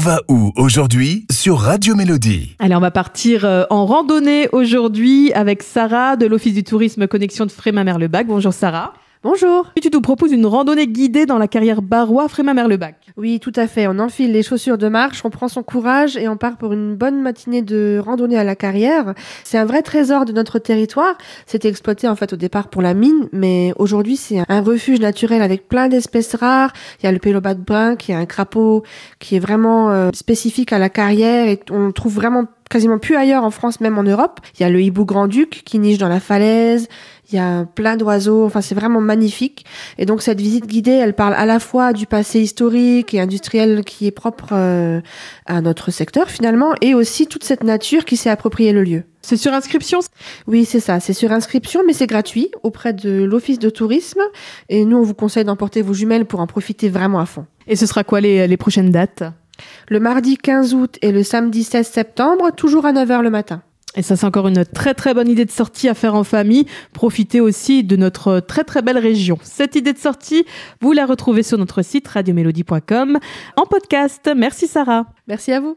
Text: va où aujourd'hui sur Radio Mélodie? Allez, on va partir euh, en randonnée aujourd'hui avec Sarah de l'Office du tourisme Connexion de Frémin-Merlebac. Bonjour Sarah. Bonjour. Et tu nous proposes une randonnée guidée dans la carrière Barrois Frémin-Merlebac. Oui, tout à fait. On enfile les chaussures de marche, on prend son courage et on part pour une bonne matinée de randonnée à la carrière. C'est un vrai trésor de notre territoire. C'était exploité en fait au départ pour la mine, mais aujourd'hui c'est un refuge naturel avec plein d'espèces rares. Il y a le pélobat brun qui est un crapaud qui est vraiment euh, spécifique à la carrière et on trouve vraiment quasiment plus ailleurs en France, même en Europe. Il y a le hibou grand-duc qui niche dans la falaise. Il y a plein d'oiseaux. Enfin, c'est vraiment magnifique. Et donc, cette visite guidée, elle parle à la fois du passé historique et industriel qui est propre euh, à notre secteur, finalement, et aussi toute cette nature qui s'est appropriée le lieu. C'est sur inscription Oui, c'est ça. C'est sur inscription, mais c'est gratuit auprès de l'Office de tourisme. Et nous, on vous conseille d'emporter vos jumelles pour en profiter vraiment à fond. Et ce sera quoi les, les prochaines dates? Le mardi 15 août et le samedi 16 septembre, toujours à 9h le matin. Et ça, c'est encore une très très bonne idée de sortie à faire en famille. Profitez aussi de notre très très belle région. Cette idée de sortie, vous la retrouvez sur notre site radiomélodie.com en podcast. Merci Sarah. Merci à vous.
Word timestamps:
va 0.00 0.22
où 0.28 0.50
aujourd'hui 0.56 1.26
sur 1.30 1.58
Radio 1.58 1.94
Mélodie? 1.94 2.56
Allez, 2.58 2.74
on 2.74 2.80
va 2.80 2.90
partir 2.90 3.44
euh, 3.44 3.64
en 3.68 3.84
randonnée 3.84 4.48
aujourd'hui 4.52 5.30
avec 5.34 5.62
Sarah 5.62 6.16
de 6.16 6.24
l'Office 6.24 6.54
du 6.54 6.64
tourisme 6.64 7.06
Connexion 7.06 7.44
de 7.44 7.50
Frémin-Merlebac. 7.50 8.26
Bonjour 8.26 8.54
Sarah. 8.54 8.94
Bonjour. 9.22 9.70
Et 9.76 9.80
tu 9.80 9.90
nous 9.92 10.00
proposes 10.00 10.32
une 10.32 10.46
randonnée 10.46 10.86
guidée 10.86 11.26
dans 11.26 11.36
la 11.36 11.46
carrière 11.46 11.82
Barrois 11.82 12.26
Frémin-Merlebac. 12.26 12.94
Oui, 13.18 13.38
tout 13.38 13.52
à 13.54 13.66
fait. 13.66 13.86
On 13.86 13.98
enfile 13.98 14.32
les 14.32 14.42
chaussures 14.42 14.78
de 14.78 14.88
marche, 14.88 15.26
on 15.26 15.28
prend 15.28 15.48
son 15.48 15.62
courage 15.62 16.16
et 16.16 16.26
on 16.26 16.38
part 16.38 16.56
pour 16.56 16.72
une 16.72 16.96
bonne 16.96 17.20
matinée 17.20 17.60
de 17.60 18.00
randonnée 18.02 18.38
à 18.38 18.44
la 18.44 18.56
carrière. 18.56 19.12
C'est 19.44 19.58
un 19.58 19.66
vrai 19.66 19.82
trésor 19.82 20.24
de 20.24 20.32
notre 20.32 20.58
territoire. 20.58 21.18
C'était 21.44 21.68
exploité 21.68 22.08
en 22.08 22.16
fait 22.16 22.32
au 22.32 22.36
départ 22.36 22.68
pour 22.68 22.80
la 22.80 22.94
mine, 22.94 23.28
mais 23.30 23.74
aujourd'hui 23.76 24.16
c'est 24.16 24.38
un 24.48 24.62
refuge 24.62 25.00
naturel 25.00 25.42
avec 25.42 25.68
plein 25.68 25.88
d'espèces 25.88 26.34
rares. 26.34 26.72
Il 27.02 27.04
y 27.04 27.08
a 27.10 27.12
le 27.12 27.18
pélobat 27.18 27.56
brun 27.56 27.96
qui 27.96 28.12
est 28.12 28.16
un 28.16 28.24
crapaud 28.24 28.84
qui 29.18 29.36
est 29.36 29.40
vraiment 29.40 29.90
euh, 29.90 30.08
spécifique 30.14 30.72
à 30.72 30.78
la 30.78 30.88
carrière 30.88 31.46
et 31.46 31.60
on 31.70 31.92
trouve 31.92 32.14
vraiment 32.14 32.46
quasiment 32.70 32.98
plus 32.98 33.16
ailleurs 33.16 33.44
en 33.44 33.50
France, 33.50 33.80
même 33.80 33.98
en 33.98 34.04
Europe. 34.04 34.40
Il 34.54 34.62
y 34.62 34.64
a 34.64 34.70
le 34.70 34.80
hibou 34.80 35.04
grand-duc 35.04 35.62
qui 35.66 35.78
niche 35.78 35.98
dans 35.98 36.08
la 36.08 36.20
falaise. 36.20 36.88
Il 37.30 37.36
y 37.36 37.38
a 37.38 37.64
plein 37.64 37.96
d'oiseaux. 37.96 38.44
Enfin, 38.44 38.60
c'est 38.60 38.74
vraiment 38.74 39.00
magnifique. 39.00 39.66
Et 39.98 40.06
donc, 40.06 40.22
cette 40.22 40.40
visite 40.40 40.66
guidée, 40.66 40.92
elle 40.92 41.14
parle 41.14 41.34
à 41.34 41.46
la 41.46 41.60
fois 41.60 41.92
du 41.92 42.06
passé 42.06 42.40
historique 42.40 43.12
et 43.12 43.20
industriel 43.20 43.84
qui 43.84 44.06
est 44.06 44.12
propre 44.12 44.50
euh, 44.52 45.00
à 45.46 45.60
notre 45.60 45.90
secteur, 45.90 46.30
finalement, 46.30 46.72
et 46.80 46.94
aussi 46.94 47.26
toute 47.26 47.44
cette 47.44 47.64
nature 47.64 48.04
qui 48.04 48.16
s'est 48.16 48.30
appropriée 48.30 48.72
le 48.72 48.82
lieu. 48.82 49.02
C'est 49.22 49.36
sur 49.36 49.52
inscription 49.52 49.98
Oui, 50.46 50.64
c'est 50.64 50.80
ça. 50.80 50.98
C'est 50.98 51.12
sur 51.12 51.30
inscription, 51.32 51.82
mais 51.86 51.92
c'est 51.92 52.06
gratuit 52.06 52.50
auprès 52.62 52.92
de 52.92 53.24
l'Office 53.24 53.58
de 53.58 53.68
tourisme. 53.68 54.22
Et 54.68 54.84
nous, 54.84 54.96
on 54.96 55.02
vous 55.02 55.14
conseille 55.14 55.44
d'emporter 55.44 55.82
vos 55.82 55.92
jumelles 55.92 56.24
pour 56.24 56.40
en 56.40 56.46
profiter 56.46 56.88
vraiment 56.88 57.18
à 57.18 57.26
fond. 57.26 57.46
Et 57.66 57.76
ce 57.76 57.86
sera 57.86 58.02
quoi 58.02 58.20
les, 58.20 58.46
les 58.46 58.56
prochaines 58.56 58.90
dates? 58.90 59.24
Le 59.90 60.00
mardi 60.00 60.38
15 60.38 60.72
août 60.74 60.96
et 61.02 61.12
le 61.12 61.22
samedi 61.22 61.64
16 61.64 61.86
septembre, 61.86 62.50
toujours 62.56 62.86
à 62.86 62.92
9h 62.92 63.22
le 63.22 63.30
matin. 63.30 63.62
Et 63.96 64.02
ça, 64.02 64.14
c'est 64.14 64.24
encore 64.24 64.46
une 64.46 64.64
très 64.64 64.94
très 64.94 65.14
bonne 65.14 65.28
idée 65.28 65.44
de 65.44 65.50
sortie 65.50 65.88
à 65.88 65.94
faire 65.94 66.14
en 66.14 66.22
famille. 66.22 66.66
Profitez 66.92 67.40
aussi 67.40 67.82
de 67.82 67.96
notre 67.96 68.38
très 68.38 68.62
très 68.62 68.82
belle 68.82 68.98
région. 68.98 69.36
Cette 69.42 69.74
idée 69.74 69.92
de 69.92 69.98
sortie, 69.98 70.46
vous 70.80 70.92
la 70.92 71.06
retrouvez 71.06 71.42
sur 71.42 71.58
notre 71.58 71.82
site 71.82 72.06
radiomélodie.com 72.06 73.18
en 73.56 73.66
podcast. 73.66 74.30
Merci 74.36 74.68
Sarah. 74.68 75.06
Merci 75.26 75.52
à 75.52 75.58
vous. 75.58 75.76